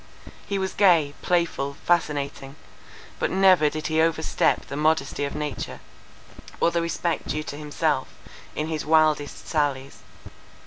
He 0.47 0.57
was 0.57 0.73
gay, 0.73 1.13
playful, 1.21 1.75
fascinating—but 1.75 3.29
never 3.29 3.69
did 3.69 3.85
he 3.85 4.01
overstep 4.01 4.65
the 4.65 4.75
modesty 4.75 5.25
of 5.25 5.35
nature, 5.35 5.79
or 6.59 6.71
the 6.71 6.81
respect 6.81 7.27
due 7.27 7.43
to 7.43 7.55
himself, 7.55 8.07
in 8.55 8.65
his 8.65 8.83
wildest 8.83 9.47
sallies. 9.47 9.99